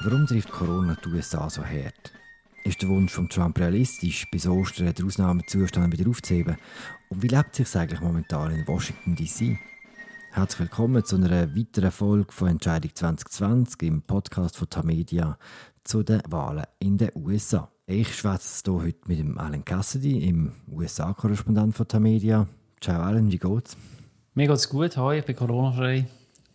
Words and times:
Warum 0.00 0.26
trifft 0.26 0.52
Corona 0.52 0.96
die 1.04 1.08
USA 1.08 1.50
so 1.50 1.64
hart? 1.64 2.12
Ist 2.62 2.80
der 2.80 2.88
Wunsch 2.88 3.12
von 3.12 3.28
Trump 3.28 3.58
realistisch, 3.58 4.30
bis 4.30 4.46
Ostern 4.46 4.94
den 4.94 5.06
Ausnahmezustand 5.06 5.92
wieder 5.92 6.08
aufzuheben? 6.08 6.56
Und 7.08 7.20
wie 7.20 7.26
lebt 7.26 7.58
es 7.58 7.72
sich 7.72 7.80
eigentlich 7.80 8.00
momentan 8.00 8.52
in 8.52 8.68
Washington 8.68 9.16
D.C.? 9.16 9.58
Herzlich 10.30 10.60
willkommen 10.60 11.04
zu 11.04 11.16
einer 11.16 11.56
weiteren 11.56 11.90
Folge 11.90 12.32
von 12.32 12.46
Entscheidung 12.46 12.94
2020 12.94 13.82
im 13.82 14.02
Podcast 14.02 14.56
von 14.56 14.70
Tamedia 14.70 15.36
zu 15.82 16.04
den 16.04 16.22
Wahlen 16.28 16.66
in 16.78 16.96
den 16.96 17.10
USA. 17.16 17.68
Ich 17.86 18.14
schwätze 18.14 18.62
hier 18.70 18.82
heute 18.84 19.08
mit 19.08 19.18
dem 19.18 19.36
Alan 19.36 19.64
Cassidy, 19.64 20.28
im 20.28 20.52
USA-Korrespondent 20.70 21.76
von 21.76 21.88
Tamedia. 21.88 22.46
Ciao 22.80 23.02
Alan, 23.02 23.32
wie 23.32 23.38
geht's? 23.38 23.76
Mir 24.34 24.46
geht's 24.46 24.68
gut, 24.68 24.96
hi, 24.96 25.18
ich 25.18 25.24
bin 25.24 25.34
Corona-frei. 25.34 26.06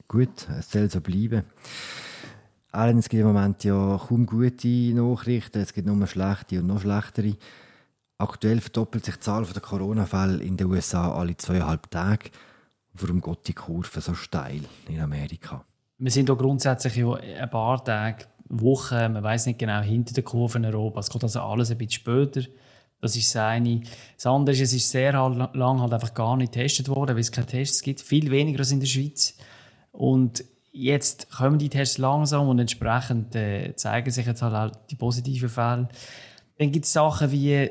Gut, 0.07 0.47
es 0.57 0.71
soll 0.71 0.89
so 0.89 1.01
bleiben. 1.01 1.43
Alan, 2.75 2.97
es 2.97 3.07
gibt 3.07 3.21
im 3.21 3.27
Moment 3.27 3.63
ja 3.63 4.01
kaum 4.07 4.25
gute 4.25 4.67
Nachrichten, 4.67 5.61
es 5.61 5.73
gibt 5.73 5.85
nur 5.85 6.07
schlechte 6.07 6.59
und 6.59 6.65
noch 6.65 6.81
schlechtere. 6.81 7.35
Aktuell 8.17 8.61
verdoppelt 8.61 9.05
sich 9.05 9.13
die 9.13 9.19
Zahl 9.19 9.45
der 9.45 9.61
Corona-Fälle 9.61 10.43
in 10.43 10.57
den 10.57 10.65
USA 10.71 11.13
alle 11.13 11.37
zweieinhalb 11.37 11.91
Tage. 11.91 12.31
Warum 12.93 13.21
geht 13.21 13.47
die 13.47 13.53
Kurve 13.53 14.01
so 14.01 14.15
steil 14.15 14.61
in 14.89 14.99
Amerika? 14.99 15.63
Wir 15.99 16.09
sind 16.09 16.29
hier 16.29 16.35
grundsätzlich 16.35 16.95
ja 16.95 17.13
ein 17.13 17.49
paar 17.51 17.83
Tage, 17.83 18.25
Wochen, 18.49 19.13
man 19.13 19.21
weiß 19.21 19.45
nicht 19.45 19.59
genau, 19.59 19.81
hinter 19.81 20.15
der 20.15 20.23
Kurve 20.23 20.57
in 20.57 20.65
Europa. 20.65 20.99
Es 20.99 21.11
geht 21.11 21.23
also 21.23 21.41
alles 21.41 21.69
ein 21.69 21.77
bisschen 21.77 21.91
später. 21.91 22.41
Das 23.01 23.15
ist 23.15 23.35
das 23.35 23.43
eine. 23.43 23.81
Das 24.15 24.25
andere 24.25 24.55
ist, 24.55 24.61
es 24.61 24.73
ist 24.73 24.89
sehr 24.89 25.13
lange 25.13 25.81
halt 25.81 25.93
einfach 25.93 26.13
gar 26.15 26.37
nicht 26.37 26.53
getestet 26.53 26.89
worden, 26.89 27.15
weil 27.15 27.21
es 27.21 27.31
keine 27.31 27.45
Tests 27.45 27.83
gibt. 27.83 28.01
Viel 28.01 28.31
weniger 28.31 28.59
als 28.59 28.71
in 28.71 28.79
der 28.79 28.87
Schweiz. 28.87 29.37
Und 29.91 30.43
jetzt 30.73 31.29
kommen 31.31 31.59
die 31.59 31.69
Tests 31.69 31.97
langsam 31.97 32.49
und 32.49 32.59
entsprechend 32.59 33.35
äh, 33.35 33.75
zeigen 33.75 34.11
sich 34.11 34.25
jetzt 34.25 34.41
halt 34.41 34.55
auch 34.55 34.75
die 34.87 34.95
positiven 34.95 35.47
Fälle. 35.47 35.87
Dann 36.57 36.71
gibt 36.71 36.85
es 36.85 36.93
Sachen 36.93 37.31
wie, 37.31 37.69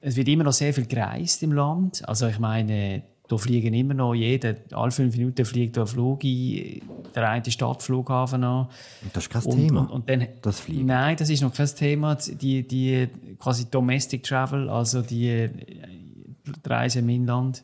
es 0.00 0.16
wird 0.16 0.28
immer 0.28 0.44
noch 0.44 0.52
sehr 0.52 0.74
viel 0.74 0.86
gereist 0.86 1.42
im 1.42 1.52
Land. 1.52 2.06
Also 2.08 2.26
ich 2.26 2.38
meine, 2.38 3.02
da 3.28 3.36
fliegen 3.36 3.74
immer 3.74 3.94
noch 3.94 4.14
jeder, 4.14 4.56
alle 4.72 4.90
fünf 4.90 5.16
Minuten 5.16 5.44
fliegt 5.44 5.76
da 5.76 5.82
ein 5.82 5.86
Flug 5.86 6.24
ein, 6.24 6.80
der 7.14 7.28
eine 7.28 7.50
Stadtflughafen 7.50 8.42
an. 8.42 8.68
Das 9.12 9.24
ist 9.24 9.30
kein 9.30 9.42
und, 9.42 9.56
Thema, 9.56 9.80
und, 9.80 9.90
und 9.90 10.08
dann, 10.08 10.26
das 10.40 10.60
Fliegen? 10.60 10.86
Nein, 10.86 11.16
das 11.16 11.28
ist 11.28 11.42
noch 11.42 11.52
kein 11.52 11.66
Thema. 11.66 12.14
Die, 12.14 12.66
die 12.66 13.08
quasi 13.38 13.66
Domestic 13.70 14.22
Travel, 14.22 14.70
also 14.70 15.02
die, 15.02 15.48
die 15.48 16.68
Reise 16.68 17.00
im 17.00 17.08
Inland. 17.10 17.62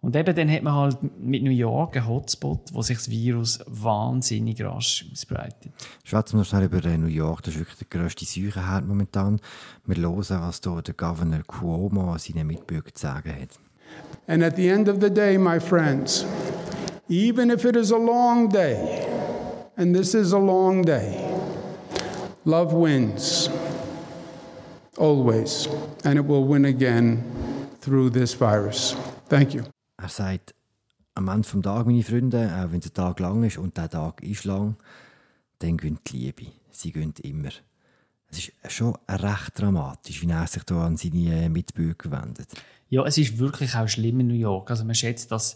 Und 0.00 0.14
eben 0.14 0.34
dann 0.34 0.50
hat 0.50 0.62
man 0.62 0.74
halt 0.74 0.98
mit 1.18 1.42
New 1.42 1.50
York 1.50 1.96
einen 1.96 2.06
Hotspot, 2.06 2.72
wo 2.72 2.82
sich 2.82 2.98
das 2.98 3.10
Virus 3.10 3.58
wahnsinnig 3.66 4.62
rasch 4.62 5.04
ausbreitet. 5.10 5.72
Schwätzen 6.04 6.34
wir 6.34 6.38
noch 6.38 6.46
schnell 6.46 6.64
über 6.64 6.80
New 6.96 7.06
York. 7.06 7.42
Das 7.42 7.54
ist 7.54 7.60
wirklich 7.60 7.78
der 7.78 8.00
grösste 8.00 8.24
Seuchenherd 8.24 8.86
momentan. 8.86 9.40
Wir 9.86 9.96
hören, 9.96 10.16
was 10.16 10.60
hier 10.62 10.82
der 10.82 10.94
Governor 10.94 11.42
Cuomo 11.46 12.12
an 12.12 12.18
seinen 12.18 12.46
Mitbürgern 12.46 12.94
zu 12.94 13.02
sagen 13.02 13.34
hat. 13.40 13.58
And 14.26 14.42
at 14.42 14.56
the 14.56 14.68
end 14.68 14.88
of 14.88 15.00
the 15.00 15.10
day, 15.10 15.38
my 15.38 15.58
friends, 15.58 16.24
even 17.08 17.50
if 17.50 17.64
it 17.64 17.74
is 17.74 17.90
a 17.90 17.96
long 17.96 18.48
day, 18.48 19.06
and 19.76 19.96
this 19.96 20.14
is 20.14 20.32
a 20.32 20.38
long 20.38 20.82
day, 20.82 21.16
love 22.44 22.74
wins. 22.74 23.50
Always. 24.98 25.68
And 26.04 26.18
it 26.18 26.26
will 26.26 26.44
win 26.44 26.66
again 26.66 27.24
through 27.80 28.10
this 28.10 28.34
virus. 28.34 28.94
Thank 29.28 29.54
you. 29.54 29.64
Er 30.00 30.08
sagt, 30.08 30.54
am 31.14 31.28
Ende 31.28 31.48
des 31.48 31.60
Tages, 31.62 31.86
meine 31.86 32.02
Freunde, 32.04 32.54
auch 32.56 32.72
wenn 32.72 32.80
der 32.80 32.92
Tag 32.92 33.18
lang 33.18 33.42
ist 33.42 33.58
und 33.58 33.76
der 33.76 33.90
Tag 33.90 34.22
ist 34.22 34.44
lang, 34.44 34.76
dann 35.58 35.76
gönnt 35.76 36.10
die 36.10 36.18
Liebe. 36.18 36.46
Sie 36.70 36.92
gönnt 36.92 37.18
immer. 37.20 37.50
Es 38.30 38.38
ist 38.38 38.52
schon 38.68 38.96
recht 39.08 39.58
dramatisch, 39.60 40.22
wie 40.22 40.30
er 40.30 40.46
sich 40.46 40.62
da 40.62 40.86
an 40.86 40.96
seine 40.96 41.48
Mitbürger 41.50 42.12
wendet. 42.12 42.48
Ja, 42.88 43.04
es 43.04 43.18
ist 43.18 43.38
wirklich 43.38 43.74
auch 43.74 43.88
schlimm 43.88 44.20
in 44.20 44.28
New 44.28 44.34
York. 44.34 44.70
Also 44.70 44.84
man 44.84 44.94
schätzt, 44.94 45.32
dass 45.32 45.54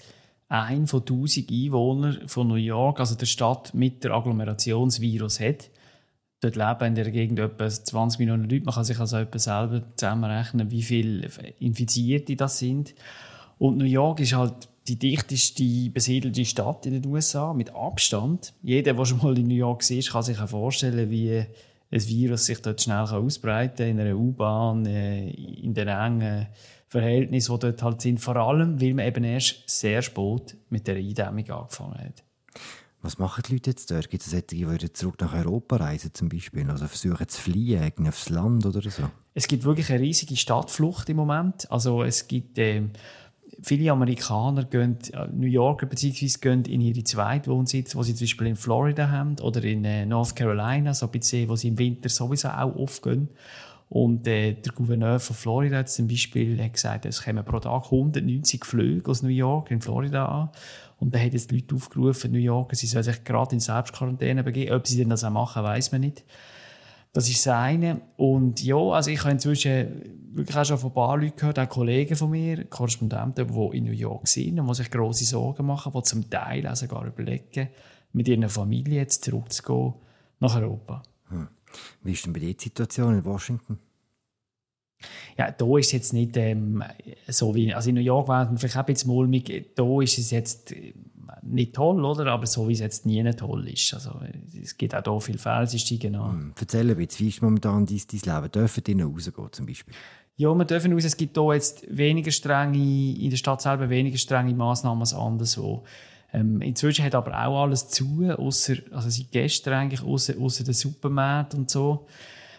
ein 0.48 0.86
von 0.86 1.00
1000 1.00 1.50
Einwohnern 1.50 2.28
von 2.28 2.48
New 2.48 2.56
York, 2.56 2.98
also 2.98 3.14
der 3.14 3.26
Stadt 3.26 3.72
mit 3.74 4.02
der 4.02 4.12
Agglomerationsvirus 4.12 5.38
hat. 5.40 5.70
Dort 6.40 6.56
leben 6.56 6.84
in 6.84 6.94
der 6.96 7.10
Gegend 7.10 7.38
etwa 7.38 7.68
20 7.68 8.18
Millionen 8.18 8.50
Leute. 8.50 8.64
Man 8.64 8.74
kann 8.74 8.84
sich 8.84 8.98
also 8.98 9.24
selber 9.30 9.82
zusammenrechnen, 9.96 10.70
wie 10.70 10.82
viele 10.82 11.28
Infizierte 11.60 12.34
das 12.34 12.58
sind. 12.58 12.94
Und 13.58 13.78
New 13.78 13.84
York 13.84 14.20
ist 14.20 14.34
halt 14.34 14.68
die 14.88 14.98
dichteste 14.98 15.90
besiedelte 15.90 16.44
Stadt 16.44 16.86
in 16.86 17.00
den 17.00 17.06
USA 17.06 17.52
mit 17.52 17.74
Abstand. 17.74 18.54
Jeder, 18.62 18.94
der 18.94 19.04
schon 19.04 19.18
mal 19.18 19.38
in 19.38 19.46
New 19.46 19.54
York 19.54 19.88
war, 19.88 20.12
kann 20.12 20.22
sich 20.22 20.40
auch 20.40 20.48
vorstellen, 20.48 21.10
wie 21.10 21.44
ein 21.92 22.08
Virus 22.08 22.46
sich 22.46 22.60
dort 22.60 22.80
schnell 22.80 23.04
ausbreiten 23.04 23.76
kann, 23.76 23.88
in 23.88 24.00
einer 24.00 24.16
U-Bahn, 24.16 24.86
äh, 24.86 25.30
in 25.30 25.74
den 25.74 25.88
engen 25.88 26.48
Verhältnissen, 26.88 27.54
die 27.54 27.60
dort 27.60 27.82
halt 27.82 28.00
sind. 28.00 28.18
Vor 28.18 28.36
allem, 28.36 28.80
weil 28.80 28.94
man 28.94 29.06
eben 29.06 29.24
erst 29.24 29.68
sehr 29.68 30.02
spät 30.02 30.56
mit 30.68 30.86
der 30.86 30.96
Eindämmung 30.96 31.48
angefangen 31.50 31.98
hat. 31.98 32.24
Was 33.02 33.18
machen 33.18 33.42
die 33.46 33.54
Leute 33.54 33.70
jetzt 33.70 33.90
dort? 33.90 34.10
Gibt 34.10 34.22
es 34.22 34.30
solche, 34.30 34.78
die 34.78 34.92
zurück 34.92 35.20
nach 35.20 35.34
Europa 35.34 35.76
reisen 35.76 36.14
zum 36.14 36.28
Beispiel? 36.28 36.68
Also 36.70 36.86
versuchen 36.86 37.26
zu 37.28 37.40
fliehen 37.40 37.92
aufs 38.06 38.28
Land 38.28 38.64
oder 38.64 38.80
so? 38.88 39.02
Es 39.34 39.48
gibt 39.48 39.64
wirklich 39.64 39.90
eine 39.90 40.00
riesige 40.00 40.36
Stadtflucht 40.36 41.08
im 41.08 41.16
Moment. 41.16 41.70
Also 41.70 42.02
es 42.02 42.26
gibt... 42.28 42.58
Äh, 42.58 42.84
viele 43.62 43.90
Amerikaner 43.92 44.64
gehen, 44.64 44.98
äh, 45.12 45.26
New 45.32 45.46
Yorker 45.46 45.86
beziehungsweise 45.86 46.38
gehen 46.38 46.64
in 46.64 46.80
ihre 46.80 47.04
Zweitwohnsitz, 47.04 47.94
wo 47.96 48.02
sie 48.02 48.14
zum 48.14 48.24
Beispiel 48.24 48.46
in 48.48 48.56
Florida 48.56 49.08
haben 49.10 49.36
oder 49.40 49.62
in 49.64 49.84
äh, 49.84 50.04
North 50.04 50.36
Carolina, 50.36 50.94
so 50.94 51.06
ein 51.06 51.12
bisschen, 51.12 51.48
wo 51.48 51.56
sie 51.56 51.68
im 51.68 51.78
Winter 51.78 52.08
sowieso 52.08 52.48
auch 52.48 52.74
oft 52.76 53.02
gehen. 53.02 53.28
Und 53.88 54.26
äh, 54.26 54.54
der 54.54 54.72
Gouverneur 54.72 55.20
von 55.20 55.36
Florida 55.36 55.78
hat 55.78 55.90
zum 55.90 56.08
Beispiel 56.08 56.62
hat 56.62 56.72
gesagt, 56.72 57.04
es 57.04 57.22
kommen 57.22 57.44
pro 57.44 57.60
Tag 57.60 57.84
190 57.84 58.64
Flüge 58.64 59.10
aus 59.10 59.22
New 59.22 59.28
York 59.28 59.70
in 59.70 59.82
Florida 59.82 60.24
an. 60.24 60.48
Und 60.98 61.14
dann 61.14 61.22
hat 61.22 61.32
jetzt 61.32 61.50
die 61.50 61.56
Leute 61.56 61.74
aufgerufen, 61.74 62.32
New 62.32 62.38
Yorker, 62.38 62.74
sie 62.74 62.86
sollen 62.86 63.04
sich 63.04 63.22
gerade 63.22 63.54
in 63.54 63.60
Selbstquarantäne 63.60 64.44
begeben. 64.44 64.74
Ob 64.74 64.86
sie 64.86 64.96
denn 64.96 65.10
das 65.10 65.24
auch 65.24 65.30
machen, 65.30 65.62
weiß 65.62 65.92
man 65.92 66.00
nicht. 66.00 66.24
Das 67.12 67.28
ist 67.28 67.46
das 67.46 67.54
eine. 67.54 68.00
Und 68.16 68.62
ja, 68.62 68.76
also 68.76 69.10
ich 69.10 69.20
habe 69.20 69.32
inzwischen 69.32 70.34
wirklich 70.34 70.56
auch 70.56 70.64
schon 70.64 70.78
von 70.78 70.90
ein 70.90 70.94
paar 70.94 71.18
Leuten 71.18 71.36
gehört, 71.36 71.58
auch 71.58 71.68
Kollegen 71.68 72.16
von 72.16 72.30
mir, 72.30 72.64
Korrespondenten, 72.64 73.46
die 73.46 73.76
in 73.76 73.84
New 73.84 73.92
York 73.92 74.26
sind 74.26 74.58
und 74.58 74.68
die 74.68 74.74
sich 74.74 74.90
grosse 74.90 75.24
Sorgen 75.24 75.66
machen, 75.66 75.92
die 75.94 76.02
zum 76.02 76.28
Teil 76.30 76.66
auch 76.66 76.76
sogar 76.76 77.06
überlegen, 77.06 77.68
mit 78.14 78.28
ihrer 78.28 78.48
Familie 78.48 79.00
jetzt 79.00 79.24
zurückzugehen 79.24 79.94
nach 80.40 80.56
Europa. 80.56 81.02
Hm. 81.28 81.48
Wie 82.02 82.12
ist 82.12 82.24
denn 82.24 82.32
bei 82.32 82.40
dir 82.40 82.54
die 82.54 82.62
Situation 82.62 83.14
in 83.14 83.24
Washington? 83.24 83.78
Ja, 85.36 85.50
da 85.50 85.78
ist 85.78 85.86
es 85.86 85.92
jetzt 85.92 86.12
nicht 86.12 86.36
ähm, 86.36 86.82
so 87.26 87.54
wie, 87.54 87.74
also 87.74 87.88
in 87.88 87.96
New 87.96 88.02
York 88.02 88.28
war 88.28 88.50
es 88.50 88.60
vielleicht 88.60 88.76
auch 88.76 88.80
ein 88.80 88.86
bisschen 88.86 89.10
mulmig, 89.10 89.72
da 89.74 90.00
ist 90.00 90.18
es 90.18 90.30
jetzt 90.30 90.74
nicht 91.42 91.74
toll, 91.74 92.04
oder? 92.04 92.32
Aber 92.32 92.46
so 92.46 92.68
wie 92.68 92.72
es 92.72 92.80
jetzt 92.80 93.06
nie 93.06 93.22
toll 93.32 93.68
ist. 93.68 93.94
Also, 93.94 94.20
es 94.60 94.76
gibt 94.76 94.94
auch 94.94 95.02
hier 95.02 95.20
viele 95.20 95.38
Felsensteigen 95.38 96.14
an. 96.14 96.32
Hm. 96.32 96.54
Erzähl 96.58 96.90
ein 96.90 96.96
bisschen, 96.96 97.26
wie 97.26 97.28
ist 97.28 97.42
momentan 97.42 97.86
dein, 97.86 98.00
dein 98.10 98.34
Leben? 98.34 98.52
Dürfen 98.52 98.84
die 98.84 98.94
noch 98.94 99.14
rausgehen 99.14 99.48
zum 99.52 99.66
Beispiel? 99.66 99.94
Ja, 100.36 100.54
wir 100.54 100.64
dürfen 100.64 100.92
raus. 100.92 101.04
Es 101.04 101.16
gibt 101.16 101.36
hier 101.36 101.54
jetzt 101.54 101.84
weniger 101.88 102.30
strenge, 102.30 102.78
in 102.78 103.30
der 103.30 103.36
Stadt 103.36 103.62
selber 103.62 103.90
weniger 103.90 104.18
strenge 104.18 104.54
Massnahmen 104.54 105.00
als 105.00 105.14
anderswo. 105.14 105.84
Ähm, 106.32 106.62
inzwischen 106.62 107.04
hat 107.04 107.14
aber 107.14 107.46
auch 107.46 107.62
alles 107.62 107.88
zu, 107.88 108.24
außer, 108.36 108.76
also 108.90 109.10
seit 109.10 109.30
gestern 109.30 109.74
eigentlich, 109.74 110.02
außer, 110.02 110.34
außer 110.40 110.64
den 110.64 110.74
Supermärkten 110.74 111.60
und 111.60 111.70
so. 111.70 112.06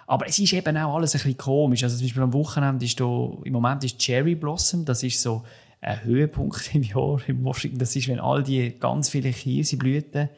Aber 0.05 0.27
es 0.27 0.37
ist 0.37 0.53
eben 0.53 0.77
auch 0.77 0.95
alles 0.95 1.15
ein 1.15 1.19
bisschen 1.19 1.37
komisch. 1.37 1.83
Also 1.83 1.97
zum 1.97 2.05
Beispiel 2.05 2.21
am 2.21 2.33
Wochenende 2.33 2.85
ist 2.85 2.99
da, 2.99 3.31
im 3.43 3.53
Moment 3.53 3.83
ist 3.83 3.97
Cherry 3.97 4.35
Blossom, 4.35 4.85
das 4.85 5.01
ist 5.01 5.21
so 5.21 5.43
ein 5.83 6.03
Höhepunkt 6.03 6.69
im 6.73 6.83
Jahr 6.83 7.19
in 7.27 7.43
Washington. 7.43 7.79
Das 7.79 7.95
ist, 7.95 8.07
wenn 8.07 8.19
all 8.19 8.43
die 8.43 8.77
ganz 8.79 9.09
viele 9.09 9.31
Kirseblüten 9.31 10.29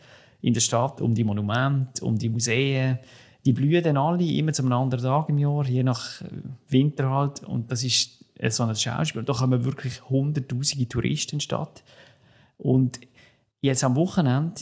in 0.41 0.53
der 0.53 0.62
Stadt, 0.62 1.01
um 1.01 1.13
die 1.13 1.24
Monumente, 1.24 2.03
um 2.03 2.18
die 2.18 2.30
Museen, 2.30 3.00
die 3.45 3.53
blühen 3.53 3.83
dann 3.83 3.97
alle 3.97 4.24
immer 4.24 4.53
zu 4.53 4.63
einem 4.63 4.74
anderen 4.74 5.03
Tag 5.03 5.30
im 5.30 5.38
Jahr, 5.38 5.65
je 5.65 5.83
nach 5.83 6.21
äh, 6.21 6.27
Winter 6.68 7.09
halt. 7.09 7.44
Und 7.44 7.71
das 7.71 7.83
ist 7.83 8.24
so 8.50 8.63
ein 8.63 8.75
Schauspiel. 8.75 9.24
Da 9.24 9.33
kommen 9.33 9.63
wirklich 9.63 10.09
hunderttausende 10.09 10.88
Touristen 10.88 11.36
in 11.36 11.39
die 11.39 11.45
Stadt. 11.45 11.83
Und 12.57 13.00
jetzt 13.62 13.83
am 13.83 13.95
Wochenende 13.95 14.62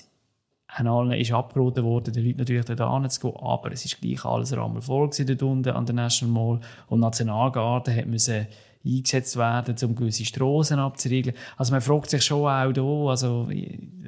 haben 0.67 0.87
alle, 0.87 1.17
ist 1.17 1.31
abgeraten 1.31 1.83
worden, 1.83 2.13
den 2.13 2.25
Leuten 2.25 2.39
natürlich 2.39 2.65
dort 2.65 3.01
hinzugehen, 3.01 3.35
aber 3.37 3.71
es 3.71 3.85
ist 3.85 4.01
gleich 4.01 4.25
alles 4.25 4.51
einmal 4.53 4.81
voll 4.81 5.09
dort 5.15 5.43
unten 5.43 5.69
an 5.69 5.85
der 5.85 5.95
National 5.95 6.33
Mall. 6.33 6.59
Und 6.87 6.99
die 6.99 7.05
Nationalgarde 7.05 7.95
hat 7.95 8.07
müssen 8.07 8.47
eingesetzt 8.85 9.37
werden, 9.37 9.75
um 9.83 9.95
gewisse 9.95 10.25
Strassen 10.25 10.79
abzuriegeln. 10.79 11.35
Also 11.57 11.71
man 11.71 11.81
fragt 11.81 12.09
sich 12.09 12.23
schon 12.23 12.47
auch 12.47 12.71
hier, 12.73 13.09
also 13.09 13.49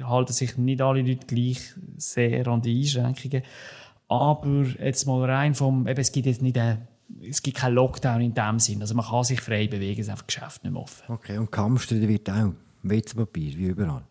halten 0.02 0.32
sich 0.32 0.56
nicht 0.58 0.82
alle 0.82 1.02
Leute 1.02 1.26
gleich 1.26 1.60
sehr 1.96 2.46
an 2.46 2.62
die 2.62 2.80
Einschränkungen. 2.80 3.42
Aber 4.08 4.64
jetzt 4.78 5.06
mal 5.06 5.28
rein 5.28 5.54
vom, 5.54 5.86
eben, 5.88 6.00
es 6.00 6.12
gibt 6.12 6.26
jetzt 6.26 6.42
nicht 6.42 6.58
eine, 6.58 6.86
es 7.22 7.42
gibt 7.42 7.56
keinen 7.56 7.74
Lockdown 7.74 8.20
in 8.20 8.34
dem 8.34 8.58
Sinn. 8.58 8.80
Also 8.80 8.94
man 8.94 9.06
kann 9.06 9.24
sich 9.24 9.40
frei 9.40 9.66
bewegen, 9.66 10.00
es 10.00 10.06
ist 10.06 10.10
einfach 10.10 10.26
Geschäft 10.26 10.62
nicht 10.62 10.72
mehr 10.72 10.82
offen. 10.82 11.04
Okay, 11.08 11.38
und 11.38 11.50
Kampfstreit 11.50 12.06
wird 12.06 12.30
auch 12.30 12.52
WC-Papier, 12.82 13.56
wie 13.56 13.66
überall? 13.66 14.02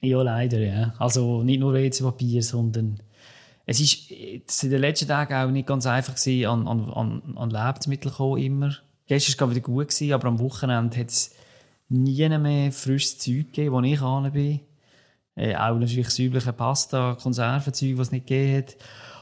Ja, 0.00 0.22
leider, 0.22 0.58
ja. 0.58 0.94
Also 0.98 1.42
nicht 1.42 1.60
nur 1.60 1.74
WC-Papier, 1.74 2.42
sondern 2.42 3.00
es 3.66 3.80
ist 3.80 4.10
in 4.64 4.70
den 4.70 4.80
letzten 4.80 5.08
Tagen 5.08 5.34
auch 5.34 5.50
nicht 5.50 5.66
ganz 5.66 5.86
einfach 5.86 6.14
gewesen, 6.14 6.46
an, 6.46 6.68
an, 6.68 6.92
an, 6.92 7.36
an 7.36 7.50
Lebensmittel 7.50 8.12
kommen 8.12 8.42
immer. 8.42 8.76
Gestern 9.06 9.40
war 9.40 9.48
es 9.48 9.54
wieder 9.54 9.64
gut, 9.64 9.88
gewesen, 9.88 10.12
aber 10.12 10.28
am 10.28 10.38
Wochenende 10.38 10.98
hat 10.98 11.08
es 11.08 11.30
nie 11.88 12.28
mehr 12.28 12.72
frisches 12.72 13.18
Zeug 13.18 13.52
gegeben, 13.52 13.72
wo 13.72 13.80
ich 13.80 14.00
ran 14.00 14.32
bin. 14.32 14.60
Äh, 15.36 15.54
auch 15.54 15.78
natürlich 15.78 16.06
das 16.06 16.18
übliche 16.18 16.52
Pasta, 16.52 17.16
Konservenzeug, 17.20 17.98
was 17.98 18.08
es 18.08 18.12
nicht 18.12 18.26
gegeben 18.26 18.58
hat. 18.58 18.76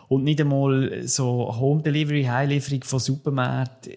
Und 0.09 0.25
nicht 0.25 0.41
einmal 0.41 1.03
so 1.07 1.55
Home 1.59 1.83
Delivery, 1.83 2.25
Heimlieferung 2.25 2.83
von 2.85 3.01
Supermärkten 3.01 3.93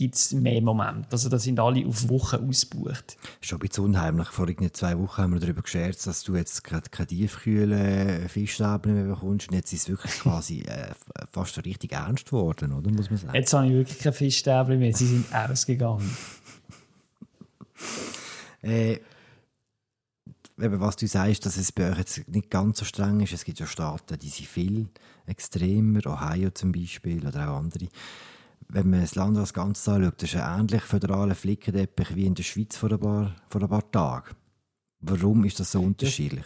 gibt 0.00 0.14
es 0.14 0.32
mehr 0.32 0.62
Momente. 0.62 1.08
Also 1.12 1.28
da 1.28 1.38
sind 1.38 1.60
alle 1.60 1.86
auf 1.86 2.08
Wochen 2.08 2.48
ausgebucht. 2.48 3.18
Schon 3.42 3.58
ein 3.58 3.68
bisschen 3.68 3.84
unheimlich. 3.84 4.28
Vor 4.28 4.46
zwei 4.72 4.98
Wochen 4.98 5.22
haben 5.22 5.34
wir 5.34 5.40
darüber 5.40 5.60
gescherzt, 5.60 6.06
dass 6.06 6.22
du 6.22 6.36
jetzt 6.36 6.64
gerade 6.64 6.88
keine 6.88 7.08
tiefkühlen 7.08 8.26
Fischstäbchen 8.30 8.94
mehr 8.94 9.04
bekommst. 9.14 9.50
Und 9.50 9.56
jetzt 9.56 9.74
ist 9.74 9.82
es 9.82 9.88
wirklich 9.90 10.12
quasi 10.20 10.60
äh, 10.60 10.94
fast 11.30 11.62
richtig 11.66 11.92
ernst 11.92 12.24
geworden, 12.24 12.72
oder? 12.72 12.90
Muss 12.90 13.10
man 13.10 13.18
sagen. 13.18 13.34
Jetzt 13.34 13.52
habe 13.52 13.66
ich 13.66 13.72
wirklich 13.72 13.98
keine 13.98 14.14
Fischstäbchen 14.14 14.78
mehr. 14.78 14.96
Sie 14.96 15.06
sind 15.06 15.34
ausgegangen. 15.34 16.16
äh, 18.62 18.92
eben, 20.58 20.80
was 20.80 20.96
du 20.96 21.06
sagst, 21.08 21.44
dass 21.44 21.58
es 21.58 21.72
bei 21.72 21.90
euch 21.90 21.98
jetzt 21.98 22.26
nicht 22.26 22.48
ganz 22.48 22.78
so 22.78 22.86
streng 22.86 23.20
ist. 23.20 23.34
Es 23.34 23.44
gibt 23.44 23.60
ja 23.60 23.66
Staaten, 23.66 24.18
die 24.18 24.30
sind 24.30 24.48
viel 24.48 24.88
extremer, 25.26 26.00
Ohio 26.06 26.48
zum 26.52 26.72
Beispiel 26.72 27.26
oder 27.26 27.50
auch 27.50 27.58
andere. 27.58 27.88
Wenn 28.72 28.90
man 28.90 29.00
das 29.00 29.16
Land 29.16 29.36
als 29.36 29.52
Ganzes 29.52 29.88
anschaut, 29.88 30.22
ist 30.22 30.36
ein 30.36 30.60
ähnlich 30.60 30.82
föderaler 30.82 31.34
Flickenteppich 31.34 32.14
wie 32.14 32.26
in 32.26 32.34
der 32.34 32.44
Schweiz 32.44 32.76
vor 32.76 32.92
ein 32.92 33.00
paar, 33.00 33.34
vor 33.48 33.62
ein 33.62 33.68
paar 33.68 33.90
Tagen. 33.90 34.36
Warum 35.00 35.44
ist 35.44 35.58
das 35.58 35.72
so 35.72 35.80
unterschiedlich? 35.80 36.44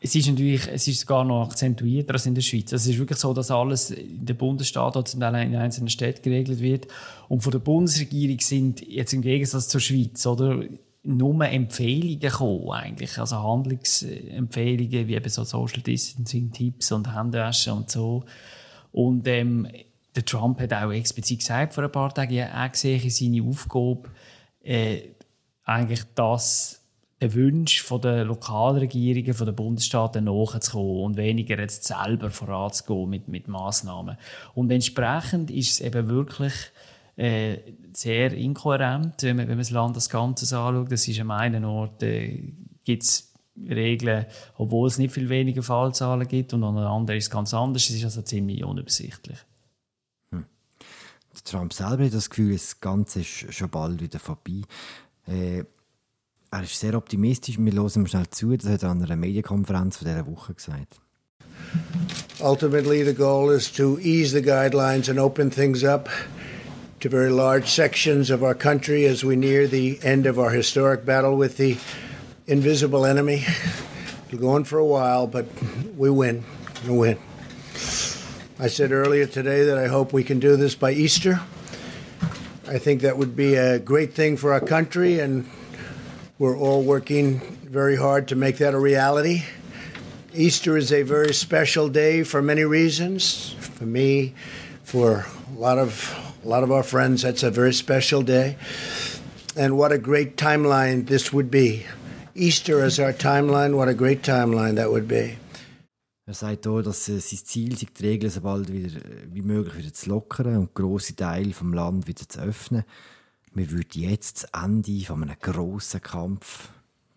Es 0.00 0.14
ist 0.14 0.28
natürlich, 0.28 0.68
es 0.68 0.86
ist 0.86 1.00
sogar 1.00 1.24
noch 1.24 1.46
akzentuierter 1.46 2.12
als 2.12 2.26
in 2.26 2.34
der 2.34 2.42
Schweiz. 2.42 2.70
Es 2.72 2.86
ist 2.86 2.98
wirklich 2.98 3.18
so, 3.18 3.32
dass 3.32 3.50
alles 3.50 3.90
in 3.90 4.24
den 4.24 4.36
Bundesstaaten 4.36 4.98
oder 5.16 5.42
in 5.42 5.56
einzelnen 5.56 5.88
Städten 5.88 6.22
geregelt 6.22 6.60
wird. 6.60 6.86
Und 7.28 7.42
von 7.42 7.50
der 7.50 7.58
Bundesregierung 7.58 8.38
sind 8.40 8.86
jetzt 8.86 9.14
im 9.14 9.22
Gegensatz 9.22 9.68
zur 9.68 9.80
Schweiz, 9.80 10.24
oder? 10.26 10.62
nur 11.06 11.44
Empfehlungen 11.44 12.18
gekommen, 12.18 12.70
eigentlich. 12.70 13.18
Also 13.18 13.36
Handlungsempfehlungen, 13.42 15.06
wie 15.06 15.14
eben 15.14 15.28
so 15.28 15.44
Social 15.44 15.82
Distancing 15.82 16.50
Tipps 16.50 16.92
und 16.92 17.14
Händewaschen 17.14 17.74
und 17.74 17.90
so. 17.90 18.24
Und, 18.90 19.28
ähm, 19.28 19.68
der 20.14 20.24
Trump 20.24 20.60
hat 20.60 20.72
auch 20.72 20.92
explizit 20.92 21.40
gesagt 21.40 21.74
vor 21.74 21.84
ein 21.84 21.92
paar 21.92 22.12
Tagen, 22.14 22.34
er 22.34 22.70
sehe 22.72 23.10
seine 23.10 23.42
Aufgabe, 23.42 24.10
äh, 24.62 25.00
eigentlich 25.64 26.02
das, 26.14 26.82
den 27.20 27.34
Wunsch 27.34 27.84
der 28.02 28.24
Lokalregierungen, 28.24 29.36
den 29.36 29.56
Bundesstaaten 29.56 30.24
nachzukommen 30.24 31.04
und 31.04 31.16
weniger 31.16 31.58
jetzt 31.58 31.84
selber 31.84 32.30
voranzugehen 32.30 33.08
mit, 33.08 33.28
mit 33.28 33.48
Massnahmen. 33.48 34.18
Und 34.54 34.70
entsprechend 34.70 35.50
ist 35.50 35.72
es 35.72 35.80
eben 35.80 36.08
wirklich 36.08 36.52
äh, 37.16 37.58
sehr 37.92 38.32
inkohärent, 38.32 39.22
wenn 39.22 39.36
man, 39.36 39.48
wenn 39.48 39.56
man 39.56 39.58
das 39.58 39.70
Land 39.70 39.96
als 39.96 40.10
Ganzes 40.10 40.52
anschaut. 40.52 40.92
Das 40.92 41.08
ist 41.08 41.20
am 41.20 41.30
einen 41.30 41.64
Ort 41.64 42.02
äh, 42.02 42.52
gibt 42.84 43.02
es 43.04 43.32
Regeln, 43.56 44.26
obwohl 44.58 44.88
es 44.88 44.98
nicht 44.98 45.14
viel 45.14 45.28
weniger 45.28 45.62
Fallzahlen 45.62 46.26
gibt 46.26 46.52
und 46.52 46.64
an 46.64 46.76
einem 46.76 46.88
anderen 46.88 47.18
ist 47.18 47.24
es 47.24 47.30
ganz 47.30 47.54
anders. 47.54 47.88
Es 47.88 47.96
ist 47.96 48.04
also 48.04 48.22
ziemlich 48.22 48.64
unübersichtlich. 48.64 49.38
Trump 51.42 51.72
selber 51.72 52.04
hat 52.04 52.14
das 52.14 52.30
Gefühl, 52.30 52.52
das 52.52 52.80
Ganze 52.80 53.20
ist 53.20 53.52
schon 53.54 53.70
bald 53.70 54.00
wieder 54.00 54.18
vorbei. 54.18 54.62
Äh, 55.26 55.64
er 56.50 56.62
ist 56.62 56.78
sehr 56.78 56.94
optimistisch. 56.94 57.58
Wir 57.58 57.72
hören 57.72 57.90
ihm 57.96 58.06
schnell 58.06 58.28
zu. 58.30 58.56
Das 58.56 58.70
hat 58.70 58.82
er 58.82 58.90
an 58.90 59.02
einer 59.02 59.16
Medienkonferenz 59.16 59.96
von 59.96 60.06
dieser 60.06 60.26
Woche 60.26 60.54
gesagt. 60.54 61.00
Ultimately, 62.40 63.04
the 63.04 63.14
goal 63.14 63.52
is 63.52 63.72
to 63.72 63.98
ease 64.00 64.32
the 64.32 64.42
guidelines 64.42 65.08
and 65.08 65.18
open 65.18 65.50
things 65.50 65.82
up. 65.82 66.08
to 67.04 67.10
very 67.10 67.28
large 67.28 67.68
sections 67.68 68.30
of 68.30 68.42
our 68.42 68.54
country 68.54 69.04
as 69.04 69.22
we 69.22 69.36
near 69.36 69.66
the 69.66 69.98
end 70.02 70.24
of 70.24 70.38
our 70.38 70.48
historic 70.48 71.04
battle 71.04 71.36
with 71.36 71.58
the 71.58 71.76
invisible 72.46 73.04
enemy. 73.04 73.44
It'll 74.28 74.38
go 74.38 74.48
on 74.52 74.64
for 74.64 74.78
a 74.78 74.86
while, 74.86 75.26
but 75.26 75.44
we 75.98 76.08
win. 76.08 76.44
We 76.88 76.96
win. 76.96 77.18
I 78.56 78.68
said 78.68 78.92
earlier 78.92 79.26
today 79.26 79.64
that 79.64 79.76
I 79.76 79.88
hope 79.88 80.12
we 80.12 80.22
can 80.22 80.38
do 80.38 80.54
this 80.54 80.76
by 80.76 80.92
Easter. 80.92 81.40
I 82.68 82.78
think 82.78 83.00
that 83.00 83.18
would 83.18 83.34
be 83.34 83.56
a 83.56 83.80
great 83.80 84.12
thing 84.12 84.36
for 84.36 84.52
our 84.52 84.60
country, 84.60 85.18
and 85.18 85.50
we're 86.38 86.56
all 86.56 86.84
working 86.84 87.40
very 87.64 87.96
hard 87.96 88.28
to 88.28 88.36
make 88.36 88.58
that 88.58 88.72
a 88.72 88.78
reality. 88.78 89.42
Easter 90.32 90.76
is 90.76 90.92
a 90.92 91.02
very 91.02 91.34
special 91.34 91.88
day 91.88 92.22
for 92.22 92.40
many 92.40 92.62
reasons. 92.62 93.54
For 93.58 93.86
me, 93.86 94.34
for 94.84 95.26
a 95.52 95.58
lot 95.58 95.78
of 95.78 96.14
a 96.44 96.48
lot 96.48 96.62
of 96.62 96.70
our 96.70 96.84
friends, 96.84 97.22
that's 97.22 97.42
a 97.42 97.50
very 97.50 97.74
special 97.74 98.22
day. 98.22 98.56
And 99.56 99.76
what 99.76 99.90
a 99.90 99.98
great 99.98 100.36
timeline 100.36 101.08
this 101.08 101.32
would 101.32 101.50
be. 101.50 101.86
Easter 102.36 102.82
as 102.82 103.00
our 103.00 103.12
timeline, 103.12 103.76
what 103.76 103.88
a 103.88 103.94
great 103.94 104.22
timeline 104.22 104.76
that 104.76 104.92
would 104.92 105.08
be. 105.08 105.38
Er 106.26 106.34
sagt 106.34 106.66
auch, 106.66 106.80
dass 106.80 107.08
äh, 107.08 107.18
sein 107.20 107.44
Ziel 107.44 107.76
sei, 107.76 107.86
die 107.98 108.02
Regeln 108.02 108.30
so 108.30 108.40
bald 108.40 108.72
wieder, 108.72 108.96
äh, 108.96 109.26
wie 109.30 109.42
möglich 109.42 109.76
wieder 109.76 109.92
zu 109.92 110.10
lockern 110.10 110.56
und 110.56 110.74
grosse 110.74 111.14
Teile 111.14 111.52
vom 111.52 111.74
Land 111.74 112.06
wieder 112.06 112.28
zu 112.28 112.40
öffnen. 112.40 112.84
Wir 113.52 113.70
würden 113.70 114.02
jetzt 114.02 114.44
das 114.44 114.62
Ende 114.64 115.04
von 115.04 115.22
einem 115.22 115.36
grossen 115.38 116.00
Kampf 116.00 116.70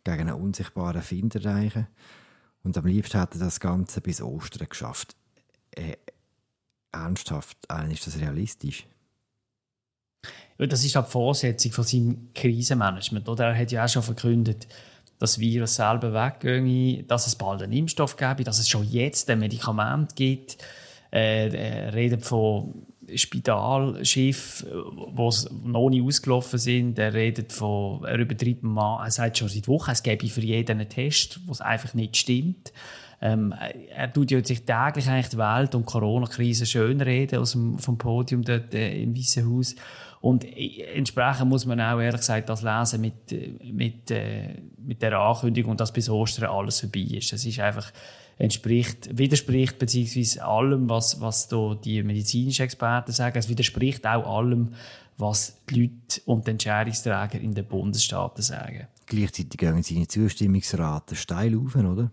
gegen 0.04 0.30
einen 0.30 0.42
unsichtbaren 0.42 1.01
Find 1.01 1.36
erreichen. 1.36 1.88
Und 2.63 2.77
am 2.77 2.86
liebsten 2.86 3.19
hätte 3.19 3.38
er 3.38 3.45
das 3.45 3.59
Ganze 3.59 4.01
bis 4.01 4.21
Ostern 4.21 4.68
geschafft. 4.68 5.15
Äh, 5.71 5.95
ernsthaft, 6.92 7.57
ist 7.89 8.07
das 8.07 8.19
realistisch? 8.19 8.88
Das 10.57 10.83
ist 10.83 10.95
die 10.95 11.03
Vorsetzung 11.03 11.71
von 11.71 11.83
seinem 11.83 12.30
Krisenmanagement. 12.33 13.30
Oder? 13.30 13.50
Er 13.50 13.57
hat 13.57 13.71
ja 13.71 13.86
auch 13.86 13.89
schon 13.89 14.03
verkündet, 14.03 14.68
das 15.19 15.39
Virus 15.39 15.75
selber 15.75 16.13
weggehe, 16.13 17.03
dass 17.03 17.27
es 17.27 17.35
bald 17.35 17.61
einen 17.61 17.73
Impfstoff 17.73 18.17
gäbe, 18.17 18.43
dass 18.43 18.59
es 18.59 18.69
schon 18.69 18.87
jetzt 18.87 19.29
ein 19.29 19.39
Medikament 19.39 20.15
gibt. 20.15 20.57
Äh, 21.11 21.49
er 21.49 21.93
redet 21.93 22.25
von 22.25 22.85
Spitalschiffen, 23.15 24.67
die 25.17 25.69
noch 25.69 25.89
nicht 25.89 26.03
ausgelaufen 26.03 26.59
sind. 26.59 26.99
Er 26.99 27.13
redet 27.13 27.53
von, 27.53 28.03
er 28.03 28.19
übertreibt 28.19 28.63
mal, 28.63 29.03
er 29.03 29.11
sagt 29.11 29.37
schon 29.37 29.47
seit 29.47 29.67
Wochen, 29.67 29.91
es 29.91 30.03
gäbe 30.03 30.27
für 30.27 30.41
jeden 30.41 30.79
einen 30.79 30.89
Test, 30.89 31.39
was 31.47 31.61
einfach 31.61 31.93
nicht 31.93 32.17
stimmt. 32.17 32.73
Ähm, 33.19 33.53
er 33.95 34.13
tut 34.13 34.29
ja 34.29 34.43
sich 34.43 34.63
täglich 34.63 35.09
eigentlich 35.09 35.29
die 35.29 35.38
Welt 35.38 35.74
und 35.74 35.86
Corona-Krise 35.86 36.67
schönreden 36.67 37.39
aus 37.39 37.53
dem 37.53 37.79
vom 37.79 37.97
Podium 37.97 38.43
dort 38.43 38.74
äh, 38.75 39.01
im 39.01 39.15
Weißen 39.15 39.50
Haus. 39.50 39.75
Und 40.19 40.45
entsprechend 40.45 41.50
muss 41.50 41.65
man 41.65 41.79
auch 41.79 42.00
ehrlich 42.00 42.21
gesagt 42.21 42.50
das 42.50 42.63
lesen 42.63 43.01
mit, 43.01 43.71
mit, 43.71 44.12
äh, 44.12 44.62
mit 44.77 45.01
der 45.01 45.19
Ankündigung, 45.19 45.77
dass 45.77 45.93
bis 45.93 46.09
Ostern 46.09 46.50
alles 46.50 46.79
vorbei 46.79 47.01
ist. 47.01 47.31
Das 47.31 47.45
ist 47.45 47.59
einfach, 47.59 47.91
entspricht, 48.38 49.17
widerspricht 49.17 49.79
beziehungsweise 49.79 50.45
allem, 50.45 50.89
was, 50.89 51.19
was 51.21 51.47
da 51.47 51.75
die 51.75 52.03
medizinischen 52.03 52.63
Experten 52.63 53.12
sagen. 53.12 53.38
Es 53.38 53.50
widerspricht 53.50 54.05
auch 54.05 54.38
allem, 54.38 54.74
was 55.17 55.57
die 55.69 55.81
Leute 55.81 56.21
und 56.25 56.45
die 56.45 56.51
Entscheidungsträger 56.51 57.39
in 57.39 57.53
den 57.53 57.65
Bundesstaaten 57.65 58.43
sagen. 58.43 58.88
Gleichzeitig 59.07 59.57
gehen 59.57 59.81
seine 59.81 60.07
Zustimmungsraten 60.07 61.15
steil 61.15 61.57
auf, 61.57 61.75
oder? 61.75 62.12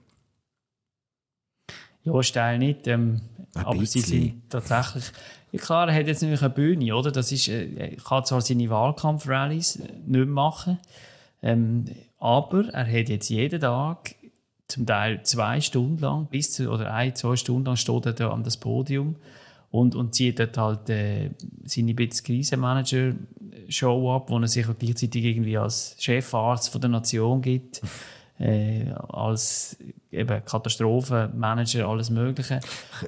Ja, 2.04 2.22
steil 2.22 2.58
nicht. 2.58 2.86
Ähm, 2.86 3.22
aber 3.54 3.78
bisschen. 3.78 4.02
sie 4.02 4.18
sind 4.18 4.50
tatsächlich 4.50 5.04
ja, 5.54 5.60
klar, 5.60 5.88
er 5.88 5.94
hat 5.94 6.06
jetzt 6.08 6.20
natürlich 6.20 6.42
eine 6.42 6.50
Bühne, 6.50 6.96
oder? 6.96 7.12
Das 7.12 7.30
ist, 7.30 7.46
äh, 7.46 7.68
er 7.76 7.94
kann 7.96 8.24
zwar 8.24 8.40
seine 8.40 8.68
Wahlkampfrallies 8.70 9.78
nicht 9.78 10.04
mehr 10.04 10.26
machen, 10.26 10.80
ähm, 11.42 11.84
aber 12.18 12.64
er 12.72 12.84
hat 12.84 13.08
jetzt 13.08 13.28
jeden 13.28 13.60
Tag, 13.60 14.16
zum 14.66 14.84
Teil 14.84 15.22
zwei 15.22 15.60
Stunden 15.60 15.98
lang, 15.98 16.26
bis 16.26 16.50
zu, 16.50 16.70
oder 16.70 16.92
ein, 16.92 17.14
zwei 17.14 17.36
Stunden 17.36 17.66
lang 17.66 17.76
steht 17.76 18.04
er 18.04 18.14
da 18.14 18.30
an 18.30 18.42
das 18.42 18.56
Podium 18.56 19.14
und, 19.70 19.94
und 19.94 20.16
zieht 20.16 20.40
dort 20.40 20.58
halt 20.58 20.90
äh, 20.90 21.30
seine 21.64 21.94
Krisenmanager-Show 21.94 24.12
ab, 24.12 24.30
wo 24.30 24.40
er 24.40 24.48
sich 24.48 24.66
gleichzeitig 24.76 25.24
irgendwie 25.24 25.56
als 25.56 25.94
Chefarzt 26.00 26.70
von 26.70 26.80
der 26.80 26.90
Nation 26.90 27.42
gibt 27.42 27.80
äh, 28.38 28.90
als 29.08 29.76
eben 30.10 30.44
Katastrophenmanager, 30.44 31.86
alles 31.86 32.10
Mögliche. 32.10 32.60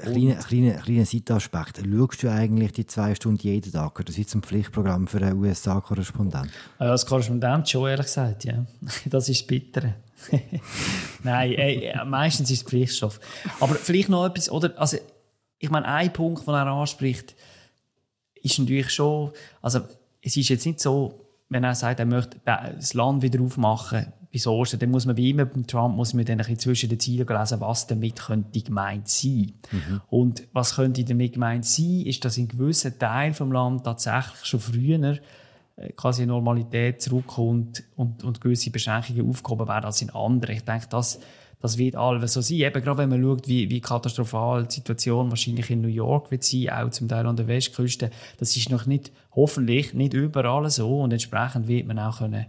Kleiner 0.02 0.36
kleine, 0.36 0.74
kleine 0.76 1.04
Seitenaspekt. 1.04 1.80
Schaust 1.84 2.22
du 2.22 2.30
eigentlich 2.30 2.72
die 2.72 2.86
zwei 2.86 3.14
Stunden 3.14 3.40
jeden 3.42 3.72
Tag? 3.72 4.04
Das 4.04 4.16
wie 4.16 4.26
zum 4.26 4.42
Pflichtprogramm 4.42 5.06
für 5.06 5.18
einen 5.18 5.38
USA-Korrespondent? 5.38 6.50
Ja, 6.78 6.90
als 6.90 7.06
Korrespondent 7.06 7.68
schon, 7.68 7.88
ehrlich 7.88 8.06
gesagt, 8.06 8.44
ja. 8.44 8.64
Das 9.06 9.28
ist 9.28 9.46
bitter. 9.46 9.94
Nein, 11.22 11.52
ey, 11.52 11.92
meistens 12.06 12.50
ist 12.50 12.62
es 12.62 12.68
Pflichtstoff. 12.68 13.20
Aber 13.60 13.74
vielleicht 13.74 14.08
noch 14.08 14.26
etwas, 14.26 14.50
oder? 14.50 14.72
Also, 14.78 14.96
ich 15.58 15.70
meine, 15.70 15.86
ein 15.86 16.12
Punkt, 16.12 16.46
den 16.46 16.54
er 16.54 16.66
anspricht, 16.66 17.34
ist 18.34 18.58
natürlich 18.58 18.90
schon, 18.90 19.32
also, 19.60 19.80
es 20.22 20.36
ist 20.36 20.48
jetzt 20.48 20.66
nicht 20.66 20.80
so, 20.80 21.20
wenn 21.48 21.64
er 21.64 21.74
sagt, 21.74 22.00
er 22.00 22.06
möchte 22.06 22.40
das 22.44 22.94
Land 22.94 23.22
wieder 23.22 23.40
aufmachen, 23.40 24.12
Ostern, 24.44 24.80
dann 24.80 24.90
muss 24.90 25.06
man 25.06 25.16
wie 25.16 25.30
immer 25.30 25.44
beim 25.44 25.66
Trump 25.66 25.96
muss 25.96 26.14
man 26.14 26.24
dann 26.24 26.34
ein 26.34 26.38
bisschen 26.38 26.58
zwischen 26.58 26.88
den 26.88 27.00
Zielen 27.00 27.26
lesen, 27.26 27.60
was 27.60 27.86
damit 27.86 28.16
könnte 28.16 28.60
gemeint 28.60 29.08
sein. 29.08 29.52
Mhm. 29.70 30.00
Und 30.08 30.48
was 30.52 30.76
könnte 30.76 31.04
damit 31.04 31.34
gemeint 31.34 31.64
sein, 31.64 32.02
ist, 32.04 32.24
dass 32.24 32.38
in 32.38 32.48
gewissen 32.48 32.98
Teilen 32.98 33.34
vom 33.34 33.52
Land 33.52 33.84
tatsächlich 33.84 34.44
schon 34.44 34.60
früher 34.60 35.18
äh, 35.76 35.92
quasi 35.92 36.26
Normalität 36.26 37.02
zurückkommt 37.02 37.84
und, 37.96 38.24
und 38.24 38.40
gewisse 38.40 38.70
Beschränkungen 38.70 39.28
aufgehoben 39.28 39.68
werden 39.68 39.84
als 39.84 40.02
in 40.02 40.10
anderen. 40.10 40.56
Ich 40.56 40.64
denke, 40.64 40.86
das, 40.88 41.20
das 41.60 41.78
wird 41.78 41.96
alles 41.96 42.32
so 42.32 42.40
sein. 42.40 42.58
Eben 42.58 42.82
gerade 42.82 42.98
wenn 42.98 43.10
man 43.10 43.22
schaut, 43.22 43.48
wie, 43.48 43.68
wie 43.70 43.80
katastrophal 43.80 44.66
die 44.66 44.74
Situation 44.74 45.30
wahrscheinlich 45.30 45.70
in 45.70 45.80
New 45.80 45.88
York 45.88 46.30
wird 46.30 46.44
sein, 46.44 46.70
auch 46.70 46.90
zum 46.90 47.08
Teil 47.08 47.26
an 47.26 47.36
der 47.36 47.46
Westküste. 47.46 48.10
Das 48.38 48.56
ist 48.56 48.70
noch 48.70 48.86
nicht, 48.86 49.12
hoffentlich 49.32 49.92
nicht 49.94 50.14
überall 50.14 50.68
so 50.70 51.00
und 51.00 51.12
entsprechend 51.12 51.68
wird 51.68 51.86
man 51.86 51.98
auch 51.98 52.18
können, 52.18 52.46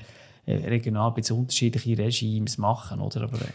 regional 0.53 1.13
ein 1.15 1.35
unterschiedliche 1.35 1.97
Regimes 1.97 2.57
machen, 2.57 2.99
oder? 2.99 3.23
Aber, 3.23 3.37
äh, 3.37 3.51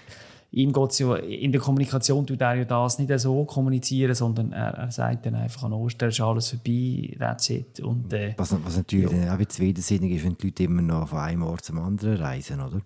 ihm 0.53 0.73
geht's 0.73 0.99
ja, 0.99 1.17
in 1.17 1.53
der 1.53 1.61
Kommunikation 1.61 2.27
tut 2.27 2.41
er 2.41 2.55
ja 2.55 2.65
das 2.65 2.99
nicht 2.99 3.19
so 3.19 3.45
kommunizieren, 3.45 4.15
sondern 4.15 4.53
er, 4.53 4.75
er 4.75 4.91
sagt 4.91 5.27
dann 5.27 5.35
einfach 5.35 5.65
an 5.65 5.73
Ostern 5.73 6.11
ist 6.11 6.21
alles 6.21 6.51
vorbei, 6.51 7.17
that's 7.19 7.51
it. 7.51 7.81
Und, 7.81 8.13
äh, 8.13 8.35
was, 8.37 8.55
was 8.65 8.77
natürlich 8.77 9.11
ja. 9.11 9.35
auch 9.35 9.39
jetzt 9.39 9.59
widersinnig 9.59 10.13
ist, 10.13 10.25
wenn 10.25 10.37
die 10.37 10.47
Leute 10.47 10.65
immer 10.65 10.83
noch 10.83 11.09
von 11.09 11.19
einem 11.19 11.43
Ort 11.43 11.65
zum 11.65 11.79
anderen 11.79 12.17
reisen, 12.17 12.61
oder? 12.61 12.81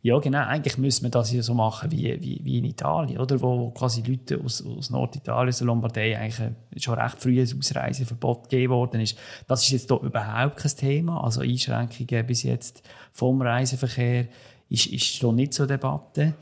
Ja, 0.00 0.18
genau. 0.20 0.46
Eigentlich 0.46 0.78
müsste 0.78 1.02
man 1.02 1.10
das 1.10 1.32
ja 1.32 1.42
so 1.42 1.54
machen 1.54 1.90
wie, 1.90 2.20
wie, 2.20 2.40
wie 2.44 2.58
in 2.58 2.64
Italien, 2.64 3.18
oder? 3.18 3.40
Wo 3.40 3.70
quasi 3.70 4.02
Leute 4.02 4.40
aus, 4.42 4.64
aus 4.64 4.90
Norditalien, 4.90 5.48
aus 5.48 5.58
der 5.58 5.66
Lombardei, 5.66 6.16
eigentlich 6.16 6.52
schon 6.82 6.98
recht 6.98 7.20
früh 7.20 7.40
ein 7.40 7.58
Ausreiseverbot 7.58 8.44
gegeben 8.44 8.72
worden 8.72 9.00
ist. 9.00 9.18
Das 9.48 9.62
ist 9.62 9.70
jetzt 9.70 9.88
hier 9.88 10.00
überhaupt 10.00 10.56
kein 10.56 10.76
Thema. 10.76 11.24
Also 11.24 11.40
Einschränkungen 11.40 12.26
bis 12.26 12.44
jetzt 12.44 12.82
vom 13.12 13.42
Reiseverkehr 13.42 14.28
ist, 14.68 14.86
ist 14.86 15.22
noch 15.22 15.32
nicht 15.32 15.52
zur 15.52 15.66
Debatte. 15.66 16.34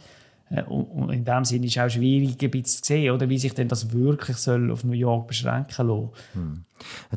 Äh, 0.51 0.63
und 0.63 1.11
in 1.11 1.25
dem 1.25 1.45
Sinne 1.45 1.67
ist 1.67 1.77
es 1.77 1.83
auch 1.83 1.89
schwierig 1.89 2.43
ein 2.43 2.51
bisschen 2.51 2.65
zu 2.65 2.85
sehen, 2.85 3.13
oder, 3.13 3.29
wie 3.29 3.39
sich 3.39 3.55
denn 3.55 3.69
das 3.69 3.93
wirklich 3.93 4.37
soll 4.37 4.71
auf 4.71 4.85
New 4.85 4.93
York 4.93 5.29
beschränken 5.29 5.73
soll. 5.73 6.11
Hm. 6.33 6.65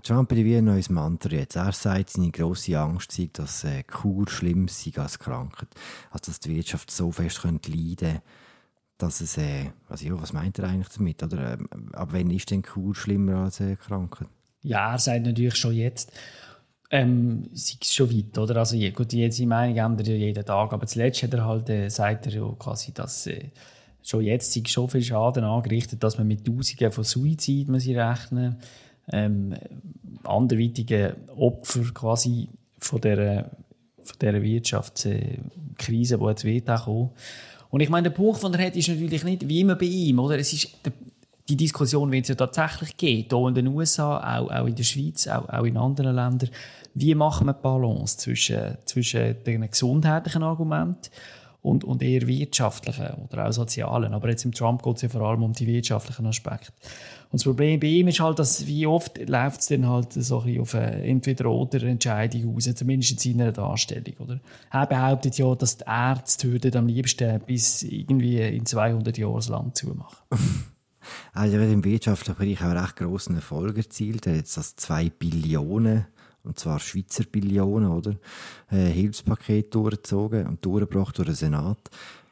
Trump 0.04 0.32
hat 0.32 0.38
wie 0.38 0.58
ein 0.58 0.66
neues 0.66 0.90
Mantra 0.90 1.32
jetzt. 1.32 1.56
Er 1.56 1.72
sagt, 1.72 2.10
seine 2.10 2.32
grosse 2.32 2.80
Angst 2.80 3.12
sei, 3.12 3.30
dass 3.32 3.64
äh, 3.64 3.84
Kur 3.84 4.28
schlimm 4.30 4.68
sei 4.68 4.92
als 4.96 5.20
Krankheit. 5.20 5.70
Also, 6.12 6.32
dass 6.32 6.40
die 6.40 6.56
Wirtschaft 6.56 6.92
so 6.92 7.12
fest 7.12 7.42
könnte 7.42 7.72
leiden 7.72 8.22
dass 9.00 9.22
es, 9.22 9.38
äh, 9.38 9.72
also 9.88 10.06
ja, 10.06 10.22
was 10.22 10.34
meint 10.34 10.60
er 10.60 10.68
eigentlich 10.68 10.90
damit? 10.90 11.24
Oder, 11.24 11.54
äh, 11.54 11.58
ab 11.94 12.10
wann 12.12 12.30
ist 12.30 12.52
denn 12.52 12.62
Kur 12.62 12.94
schlimmer 12.94 13.46
als 13.46 13.62
äh, 13.62 13.76
Krankheit? 13.76 14.28
Ja, 14.62 14.92
er 14.92 15.00
sagt 15.00 15.26
natürlich 15.26 15.56
schon 15.56 15.74
jetzt 15.74 16.12
ähm, 16.92 17.50
sei 17.54 17.76
es 17.82 17.94
schon 17.94 18.12
weit, 18.12 18.38
oder? 18.38 18.58
Also, 18.58 18.78
gut, 18.94 19.14
jetzt 19.14 19.38
seine 19.38 19.48
Meinung 19.48 19.78
ändert 19.78 20.08
ja 20.08 20.16
jeden 20.16 20.46
Tag, 20.46 20.74
aber 20.74 20.88
zuletzt 20.88 21.22
hat 21.24 21.34
er 21.34 21.46
halt, 21.46 21.70
äh, 21.70 21.90
sagt 21.90 22.26
er 22.28 22.34
ja 22.34 22.56
quasi, 22.58 22.94
dass 22.94 23.28
äh, 23.28 23.46
schon 24.02 24.24
jetzt 24.24 24.54
sei 24.54 24.64
schon 24.66 24.90
viel 24.90 25.04
Schaden 25.04 25.44
angerichtet, 25.44 26.04
dass 26.04 26.18
man 26.18 26.28
mit 26.28 26.46
Tausenden 26.46 26.92
von 26.92 27.04
Suizid 27.04 27.70
muss 27.70 27.88
rechnen 27.88 28.58
ähm, 29.12 29.56
anderweitige 30.24 31.16
Opfer 31.36 31.84
quasi 31.94 32.50
von 32.80 33.02
dieser, 33.02 33.50
von 34.02 34.16
dieser 34.22 34.42
Wirtschaftskrise, 34.42 36.18
die 36.18 36.26
jetzt 36.26 36.44
wird 36.44 36.70
auch 36.70 37.12
Und 37.70 37.82
ich 37.82 37.90
meine, 37.90 38.10
der 38.10 38.16
Punkt, 38.16 38.44
den 38.44 38.54
er 38.54 38.68
hat, 38.68 38.76
ist 38.76 38.88
natürlich 38.88 39.24
nicht 39.24 39.48
wie 39.48 39.62
immer 39.62 39.76
bei 39.76 39.86
ihm, 39.86 40.20
oder? 40.20 40.38
Es 40.38 40.54
ist, 40.54 40.70
der, 40.86 40.94
die 41.50 41.58
Diskussion 41.58 42.12
wird 42.12 42.24
es 42.24 42.30
ja 42.30 42.36
tatsächlich 42.36 42.96
geben, 42.96 43.28
hier 43.30 43.48
in 43.48 43.56
den 43.56 43.68
USA, 43.68 44.38
auch, 44.38 44.52
auch 44.52 44.66
in 44.68 44.76
der 44.76 44.84
Schweiz, 44.84 45.28
auch, 45.28 45.50
auch 45.50 45.64
in 45.64 45.78
anderen 45.78 46.16
Ländern. 46.16 46.50
Wie 46.94 47.16
machen 47.16 47.48
wir 47.48 47.54
die 47.54 47.62
Balance 47.62 48.18
zwischen, 48.18 48.78
zwischen 48.86 49.44
den 49.44 49.70
gesundheitlichen 49.70 50.44
Argumenten 50.44 51.10
und, 51.62 51.84
und 51.84 52.04
eher 52.04 52.28
wirtschaftlichen 52.28 53.08
oder 53.28 53.48
auch 53.48 53.52
sozialen? 53.52 54.14
Aber 54.14 54.30
jetzt 54.30 54.46
im 54.46 54.52
Trump 54.52 54.84
geht 54.84 54.98
es 54.98 55.02
ja 55.04 55.10
vor 55.10 55.22
allem 55.22 55.44
um 55.44 55.54
die 55.54 55.66
wirtschaftlichen 55.66 56.28
Aspekte. 56.28 56.72
Und 57.32 57.40
das 57.40 57.44
Problem 57.44 57.80
bei 57.80 57.88
ihm 57.88 58.08
ist 58.08 58.20
halt, 58.20 58.40
dass 58.40 58.66
wie 58.68 58.86
oft 58.86 59.18
läuft 59.28 59.62
es 59.62 59.68
dann 59.68 59.88
halt 59.88 60.14
so 60.14 60.42
ein 60.42 60.60
auf 60.60 60.76
eine 60.76 61.04
Entweder-oder-Entscheidung 61.04 62.56
aus, 62.56 62.74
zumindest 62.76 63.12
in 63.26 63.38
seiner 63.38 63.52
Darstellung. 63.52 64.14
Oder? 64.20 64.40
Er 64.72 64.86
behauptet 64.86 65.38
ja, 65.38 65.54
dass 65.56 65.78
die 65.78 65.84
Ärzte 65.88 66.78
am 66.78 66.88
liebsten 66.88 67.40
bis 67.42 67.84
irgendwie 67.84 68.40
in 68.40 68.66
200 68.66 69.18
Jahren 69.18 69.36
das 69.36 69.50
Land 69.50 69.78
zumachen. 69.78 70.18
Also 71.34 71.58
er 71.58 71.64
hat 71.64 71.74
im 71.74 71.84
wirtschaftlichen 71.84 72.38
Bereich 72.38 72.64
auch 72.64 72.84
recht 72.84 72.96
grossen 72.98 73.36
Erfolg 73.36 73.78
erzielt. 73.78 74.26
Er 74.26 74.34
hat 74.34 74.40
jetzt 74.40 74.58
das 74.58 74.76
2 74.76 75.10
Billionen, 75.10 76.08
und 76.44 76.58
zwar 76.60 76.80
Schweizer 76.80 77.24
Billionen, 77.26 77.92
oder? 77.92 78.16
Äh, 78.72 78.88
Hilfspaket 78.88 79.74
durchgezogen 79.74 80.48
und 80.48 80.66
durchgebracht 80.66 81.18
durch 81.18 81.28
den 81.28 81.36
Senat, 81.36 81.90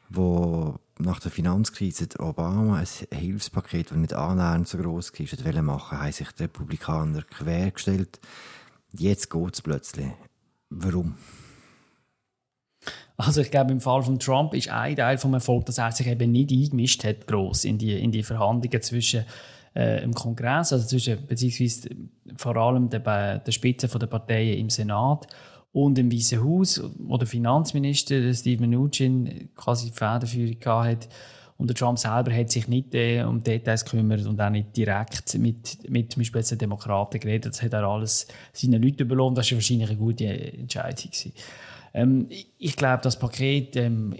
wo 0.08 0.78
nach 0.98 1.20
der 1.20 1.30
Finanzkrise 1.30 2.08
der 2.08 2.20
Obama 2.20 2.78
ein 2.78 3.16
Hilfspaket, 3.16 3.90
das 3.90 3.98
nicht 3.98 4.14
annähernd 4.14 4.66
so 4.66 4.78
groß 4.78 5.12
war, 5.12 5.62
machen, 5.62 6.00
haben 6.00 6.12
sich 6.12 6.30
die 6.32 6.44
Republikaner 6.44 7.22
quergestellt. 7.22 8.20
Jetzt 8.92 9.30
geht 9.30 9.54
es 9.54 9.62
plötzlich. 9.62 10.08
Warum? 10.70 11.14
Also 13.16 13.40
ich 13.40 13.50
glaube, 13.50 13.72
im 13.72 13.80
Fall 13.80 14.02
von 14.02 14.18
Trump 14.18 14.54
ist 14.54 14.68
ein 14.68 14.94
Teil 14.94 15.18
vom 15.18 15.34
Erfolg, 15.34 15.66
dass 15.66 15.78
er 15.78 15.90
sich 15.90 16.06
eben 16.06 16.30
nicht 16.30 16.52
eingemischt 16.52 17.02
hat, 17.04 17.26
groß 17.26 17.64
in 17.64 17.76
die, 17.76 18.00
in 18.00 18.12
die 18.12 18.22
Verhandlungen 18.22 18.80
zwischen 18.80 19.24
äh, 19.74 20.02
im 20.02 20.14
Kongress, 20.14 20.72
also 20.72 20.86
zwischen, 20.86 21.26
beziehungsweise 21.26 21.90
vor 22.36 22.56
allem 22.56 22.88
der, 22.90 23.38
der 23.38 23.52
Spitze 23.52 23.88
der 23.88 24.06
Parteien 24.06 24.58
im 24.58 24.70
Senat 24.70 25.26
und 25.72 25.98
im 25.98 26.12
Weißen 26.12 26.42
Haus, 26.42 26.82
wo 26.98 27.16
der 27.16 27.26
Finanzminister 27.26 28.32
Steve 28.34 28.66
Mnuchin 28.66 29.50
quasi 29.54 29.90
die 29.90 29.96
Federführung 29.96 30.84
hat. 30.84 31.08
Und 31.56 31.66
der 31.66 31.74
Trump 31.74 31.98
selber 31.98 32.32
hat 32.32 32.50
sich 32.52 32.68
nicht 32.68 32.94
äh, 32.94 33.24
um 33.24 33.42
Details 33.42 33.84
gekümmert 33.84 34.24
und 34.26 34.40
auch 34.40 34.48
nicht 34.48 34.76
direkt 34.76 35.36
mit, 35.38 35.90
mit 35.90 36.12
zum 36.12 36.20
Beispiel 36.20 36.42
den 36.42 36.58
Demokraten 36.58 37.18
geredet. 37.18 37.52
Das 37.52 37.62
hat 37.62 37.72
er 37.72 37.82
alles 37.82 38.28
seinen 38.52 38.80
Leuten 38.80 39.02
überlassen. 39.02 39.34
Das 39.34 39.50
war 39.50 39.56
wahrscheinlich 39.56 39.88
eine 39.88 39.98
gute 39.98 40.24
Entscheidung. 40.24 41.10
Gewesen. 41.10 41.32
Ähm, 41.98 42.28
ich 42.58 42.76
glaube, 42.76 43.02
das 43.02 43.18
Paket, 43.18 43.74
ähm, 43.76 44.14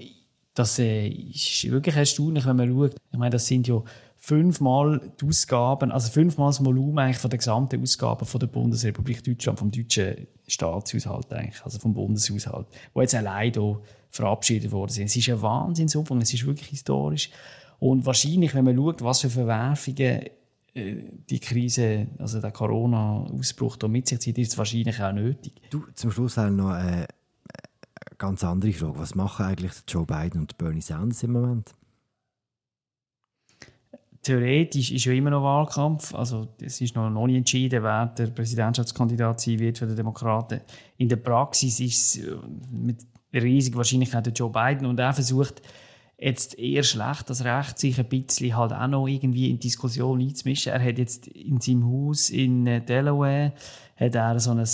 das 0.55 0.81
äh, 0.81 1.07
ist 1.07 1.71
wirklich 1.71 1.95
erstaunlich, 1.95 2.45
wenn 2.45 2.57
man 2.57 2.69
schaut. 2.69 2.97
Ich 3.13 3.19
meine, 3.19 3.31
das 3.31 3.47
sind 3.47 3.69
ja 3.69 3.81
fünfmal 4.17 5.13
die 5.21 5.27
Ausgaben, 5.27 5.93
also 5.93 6.11
fünfmal 6.11 6.49
das 6.49 6.65
Volumen 6.65 6.99
eigentlich 6.99 7.19
von 7.19 7.31
der 7.31 7.39
gesamten 7.39 7.81
Ausgaben 7.81 8.27
von 8.27 8.41
der 8.41 8.49
Bundesrepublik 8.49 9.23
Deutschland, 9.23 9.61
vom 9.61 9.71
deutschen 9.71 10.27
Staatshaushalt 10.49 11.33
eigentlich, 11.33 11.65
also 11.65 11.79
vom 11.79 11.95
Bundeshaushalt, 11.95 12.67
wo 12.95 13.01
jetzt 13.01 13.15
allein 13.15 13.53
hier 13.53 13.81
verabschiedet 14.11 14.73
worden 14.73 14.91
sind. 14.91 15.05
Es 15.05 15.15
ist 15.17 15.29
ein 15.29 15.41
Wahnsinnsumfang, 15.41 16.21
es 16.21 16.35
ist 16.35 16.47
wirklich 16.47 16.71
historisch. 16.71 17.31
Und 17.79 18.05
wahrscheinlich, 18.07 18.55
wenn 18.55 18.65
man 18.65 18.75
schaut, 18.75 19.03
was 19.03 19.21
für 19.21 19.31
Verwerfungen 19.31 20.25
äh, 20.75 20.97
die 21.31 21.39
Krise, 21.39 22.09
also 22.19 22.41
der 22.41 22.51
Corona-Ausbruch 22.51 23.77
mit 23.87 24.09
sich 24.09 24.19
zieht, 24.19 24.39
ist 24.39 24.53
es 24.53 24.59
wahrscheinlich 24.59 25.01
auch 25.01 25.13
nötig. 25.13 25.53
Du, 25.71 25.85
zum 25.95 26.11
Schluss 26.11 26.37
noch 26.37 26.75
äh, 26.75 27.07
ganz 28.19 28.45
andere 28.45 28.73
Frage. 28.73 28.99
Was 28.99 29.15
machen 29.15 29.47
eigentlich 29.47 29.73
Joe 29.87 30.05
Biden 30.05 30.41
und 30.41 30.59
Bernie 30.59 30.81
Sanders 30.81 31.23
im 31.23 31.33
Moment? 31.33 31.75
Theoretisch 34.23 34.91
ist 34.91 35.05
ja 35.05 35.13
immer 35.13 35.31
noch 35.31 35.43
Wahlkampf. 35.43 36.15
Also 36.15 36.49
es 36.61 36.81
ist 36.81 36.95
noch, 36.97 37.09
noch 37.09 37.27
nicht 37.27 37.37
entschieden, 37.37 37.83
wer 37.83 38.07
der 38.07 38.27
Präsidentschaftskandidat 38.27 39.41
sein 39.41 39.59
wird 39.61 39.79
für 39.79 39.87
die 39.87 39.95
Demokraten. 39.95 40.61
In 40.99 41.09
der 41.09 41.17
Praxis 41.17 41.81
ist 41.81 42.17
es 42.17 42.25
äh, 42.25 42.37
mit 42.71 43.07
riesiger 43.33 43.79
Wahrscheinlichkeit 43.79 44.27
der 44.27 44.33
Joe 44.33 44.51
Biden 44.51 44.87
und 44.87 44.99
er 44.99 45.13
versucht 45.13 45.63
jetzt 46.19 46.59
eher 46.59 46.83
schlecht 46.83 47.29
als 47.29 47.45
recht, 47.45 47.79
sich 47.79 47.99
ein 47.99 48.09
bisschen 48.09 48.57
halt 48.57 48.73
auch 48.73 48.89
noch 48.89 49.07
irgendwie 49.07 49.51
in 49.51 49.61
Diskussion 49.61 50.21
einzumischen. 50.21 50.73
Er 50.73 50.85
hat 50.85 50.99
jetzt 50.99 51.29
in 51.29 51.61
seinem 51.61 51.87
Haus 51.87 52.31
in 52.31 52.67
äh, 52.67 52.81
Delaware 52.85 53.53
hat 53.97 54.15
er 54.15 54.41
so 54.41 54.51
ein 54.51 54.67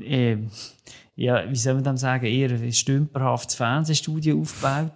äh, 0.00 0.36
ja, 1.14 1.48
wie 1.50 1.56
soll 1.56 1.74
man 1.74 1.84
dem 1.84 1.96
sagen, 1.96 2.24
eher 2.24 2.50
ein 2.50 2.72
stümperhaftes 2.72 3.54
Fernsehstudio 3.56 4.40
aufgebaut. 4.40 4.92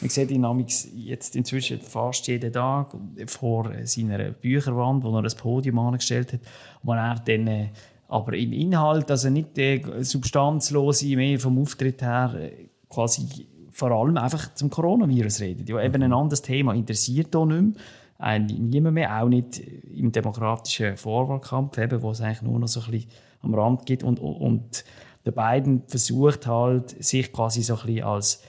Man 0.00 0.10
sieht 0.10 0.30
ihn 0.30 0.66
jetzt 0.96 1.36
inzwischen 1.36 1.80
fast 1.80 2.26
jeden 2.26 2.52
Tag 2.52 2.94
vor 3.26 3.70
seiner 3.84 4.18
Bücherwand, 4.30 5.04
wo 5.04 5.16
er 5.16 5.24
ein 5.24 5.36
Podium 5.36 5.78
angestellt 5.78 6.32
hat, 6.32 6.40
wo 6.82 6.92
er 6.92 7.14
dann 7.24 7.46
äh, 7.46 7.68
aber 8.08 8.36
im 8.36 8.52
Inhalt, 8.52 9.08
also 9.10 9.30
nicht 9.30 9.56
der 9.56 10.04
substanzlose 10.04 11.14
mehr 11.14 11.38
vom 11.38 11.58
Auftritt 11.58 12.02
her, 12.02 12.34
äh, 12.36 12.68
quasi 12.88 13.46
vor 13.70 13.92
allem 13.92 14.16
einfach 14.16 14.52
zum 14.54 14.68
Coronavirus 14.68 15.40
redet. 15.40 15.68
Ja, 15.68 15.80
eben 15.80 16.02
ein 16.02 16.12
anderes 16.12 16.42
Thema 16.42 16.74
interessiert 16.74 17.28
hier 17.30 17.46
nicht 17.46 17.78
mehr. 18.18 18.34
Äh, 18.34 18.40
niemand 18.40 18.94
mehr, 18.94 19.22
auch 19.22 19.28
nicht 19.28 19.60
im 19.94 20.10
demokratischen 20.10 20.96
Vorwahlkampf, 20.96 21.78
eben, 21.78 22.02
wo 22.02 22.10
es 22.10 22.20
eigentlich 22.20 22.42
nur 22.42 22.58
noch 22.58 22.68
so 22.68 22.80
ein 22.80 22.90
bisschen 22.90 23.10
am 23.40 23.54
Rand 23.54 23.86
gibt 23.86 24.02
und, 24.02 24.18
und 24.18 24.84
der 25.24 25.32
Biden 25.32 25.82
versucht 25.86 26.46
halt, 26.46 27.02
sich 27.02 27.32
quasi 27.32 27.62
so 27.62 27.74
ein 27.74 27.86
bisschen 27.86 28.04
als 28.04 28.42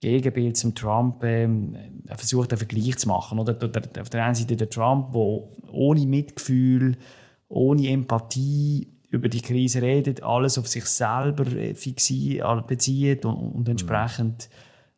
Gegenbild 0.00 0.56
zum 0.56 0.74
Trump, 0.74 1.24
ähm, 1.24 1.76
er 2.06 2.18
versucht 2.18 2.52
einen 2.52 2.58
Vergleich 2.58 2.98
zu 2.98 3.08
machen. 3.08 3.38
Oder? 3.38 3.56
Auf 4.00 4.10
der 4.10 4.24
einen 4.24 4.34
Seite 4.34 4.56
der 4.56 4.68
Trump, 4.68 5.12
der 5.12 5.72
ohne 5.72 6.06
Mitgefühl, 6.06 6.98
ohne 7.48 7.88
Empathie 7.88 8.88
über 9.08 9.28
die 9.28 9.40
Krise 9.40 9.80
redet, 9.80 10.22
alles 10.22 10.58
auf 10.58 10.68
sich 10.68 10.84
selber 10.84 11.46
äh, 11.46 11.74
fixiert, 11.74 12.66
bezieht 12.66 13.24
und, 13.24 13.36
und 13.36 13.68
entsprechend 13.68 14.50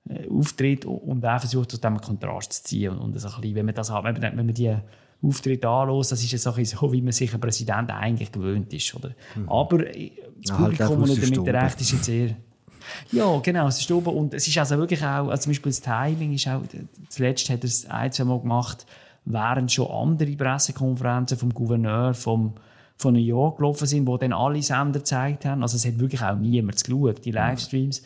äh, 0.08 0.28
auftritt 0.28 0.84
und 0.84 1.24
auch 1.24 1.38
versucht, 1.38 1.72
aus 1.72 1.80
dem 1.80 2.00
Kontrast 2.00 2.52
zu 2.52 2.64
ziehen. 2.64 2.90
Und, 2.92 2.98
und 2.98 3.20
so 3.20 3.28
ein 3.28 3.40
bisschen, 3.40 3.54
wenn 3.54 3.66
man 3.66 3.74
das 3.76 3.92
hat, 3.92 4.02
wenn 4.02 4.14
man, 4.14 4.22
wenn 4.22 4.46
man 4.46 4.54
die 4.54 4.76
Auftritte 5.22 5.68
anlässt, 5.68 6.12
das 6.12 6.22
ist 6.22 6.32
ja 6.32 6.38
so, 6.38 6.92
wie 6.92 7.02
man 7.02 7.12
sich 7.12 7.32
ein 7.32 7.40
Präsident 7.40 7.90
eigentlich 7.90 8.32
gewöhnt 8.32 8.72
ist. 8.72 8.94
Oder? 8.94 9.10
Mhm. 9.34 9.48
Aber 9.48 9.86
äh, 9.86 10.12
das 10.40 10.50
ja, 10.50 10.58
halt 10.58 10.78
Publikum, 10.78 11.20
das 11.20 11.30
damit 11.30 11.62
recht 11.62 11.80
ist, 11.80 11.92
jetzt 11.92 12.04
sehr 12.04 12.36
ja, 13.12 13.38
genau, 13.40 13.68
es 13.68 13.78
ist 13.78 13.90
oben. 13.90 14.14
Und 14.14 14.34
es 14.34 14.46
ist 14.46 14.58
also 14.58 14.78
wirklich 14.78 15.02
auch, 15.02 15.28
also 15.28 15.42
zum 15.42 15.50
Beispiel 15.50 15.70
das 15.70 15.80
Timing 15.80 16.32
ist 16.32 16.48
auch, 16.48 16.62
zuletzt 17.08 17.50
hat 17.50 17.60
er 17.60 17.64
es 17.64 17.86
ein, 17.86 18.12
zwei 18.12 18.24
Mal 18.24 18.40
gemacht, 18.40 18.86
während 19.24 19.72
schon 19.72 19.90
andere 19.90 20.36
Pressekonferenzen 20.36 21.38
vom 21.38 21.52
Gouverneur 21.52 22.14
vom, 22.14 22.54
von 22.96 23.14
New 23.14 23.20
York 23.20 23.58
gelaufen 23.58 23.86
sind, 23.86 24.06
wo 24.06 24.16
dann 24.16 24.32
alle 24.32 24.62
Sender 24.62 25.00
gezeigt 25.00 25.44
haben. 25.44 25.62
Also 25.62 25.76
es 25.76 25.86
hat 25.86 25.98
wirklich 25.98 26.22
auch 26.22 26.36
niemand 26.36 26.82
geschaut, 26.82 27.24
die 27.24 27.32
Livestreams. 27.32 28.02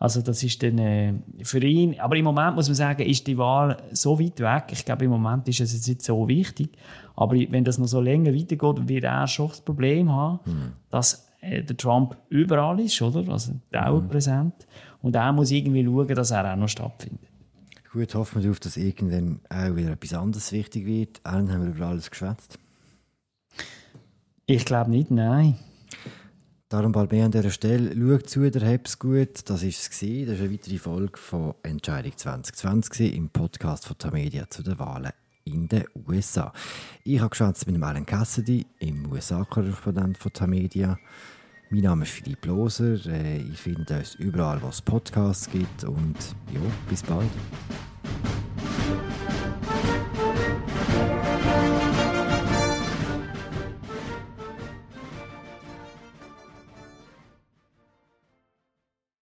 Also 0.00 0.22
das 0.22 0.42
ist 0.42 0.62
dann 0.62 0.78
äh, 0.78 1.12
für 1.42 1.62
ihn, 1.62 2.00
aber 2.00 2.16
im 2.16 2.24
Moment 2.24 2.56
muss 2.56 2.68
man 2.68 2.74
sagen, 2.74 3.02
ist 3.02 3.26
die 3.26 3.36
Wahl 3.36 3.76
so 3.92 4.18
weit 4.18 4.40
weg. 4.40 4.64
Ich 4.72 4.86
glaube, 4.86 5.04
im 5.04 5.10
Moment 5.10 5.46
ist 5.46 5.60
es 5.60 5.74
jetzt 5.74 5.86
nicht 5.86 6.00
so 6.00 6.26
wichtig. 6.26 6.70
Aber 7.14 7.36
wenn 7.36 7.64
das 7.64 7.76
noch 7.76 7.86
so 7.86 8.00
länger 8.00 8.34
weitergeht, 8.34 8.88
wird 8.88 9.04
er 9.04 9.26
schon 9.26 9.48
das 9.48 9.60
Problem 9.60 10.10
haben, 10.10 10.40
mhm. 10.46 10.72
dass 10.88 11.28
äh, 11.42 11.62
der 11.62 11.76
Trump 11.76 12.16
überall 12.30 12.80
ist, 12.80 13.00
oder? 13.02 13.30
Also 13.30 13.52
dauerpräsent. 13.70 14.54
Mhm. 14.54 14.98
Und 15.02 15.16
er 15.16 15.32
muss 15.34 15.50
irgendwie 15.50 15.84
schauen, 15.84 16.08
dass 16.08 16.30
er 16.30 16.50
auch 16.50 16.56
noch 16.56 16.68
stattfindet. 16.68 17.28
Gut, 17.92 18.14
hoffen 18.14 18.36
wir 18.36 18.42
darauf, 18.44 18.60
dass 18.60 18.78
irgendwann 18.78 19.40
auch 19.50 19.76
wieder 19.76 19.90
etwas 19.90 20.14
anderes 20.14 20.50
wichtig 20.52 20.86
wird. 20.86 21.20
Allen 21.24 21.52
haben 21.52 21.64
wir 21.64 21.74
über 21.74 21.88
alles 21.88 22.10
geschwätzt. 22.10 22.58
Ich 24.46 24.64
glaube 24.64 24.90
nicht, 24.90 25.10
nein. 25.10 25.56
Darum 26.70 26.92
bald 26.92 27.10
mehr 27.10 27.24
an 27.24 27.32
dieser 27.32 27.50
Stelle. 27.50 27.96
Schaut 27.96 28.30
zu, 28.30 28.48
der 28.48 28.72
hab's 28.72 29.00
gut. 29.00 29.40
Das 29.50 29.62
war 29.62 29.68
es. 29.68 29.80
Das 29.80 30.00
ist 30.00 30.06
eine 30.06 30.52
weitere 30.52 30.78
Folge 30.78 31.18
von 31.18 31.54
Entscheidung 31.64 32.16
2020 32.16 33.12
im 33.16 33.28
Podcast 33.28 33.88
von 33.88 33.98
Tamedia 33.98 34.48
zu 34.48 34.62
den 34.62 34.78
Wahlen 34.78 35.10
in 35.42 35.66
den 35.66 35.82
USA. 36.06 36.52
Ich 37.02 37.18
habe 37.18 37.30
geschwätzt 37.30 37.66
mit 37.66 37.82
Alan 37.82 38.06
Cassidy, 38.06 38.64
im 38.78 39.10
USA-Korrespondent 39.10 40.16
von 40.16 40.32
Tamedia. 40.32 40.96
Mein 41.70 41.82
Name 41.82 42.04
ist 42.04 42.12
Philipp 42.12 42.46
Loser. 42.46 43.04
Äh, 43.04 43.38
ich 43.38 43.58
finde 43.58 43.98
uns 43.98 44.14
überall, 44.14 44.62
wo 44.62 44.68
es 44.68 44.80
Podcasts 44.80 45.50
gibt. 45.50 45.82
Und 45.82 46.14
ja, 46.54 46.60
bis 46.88 47.02
bald. 47.02 47.26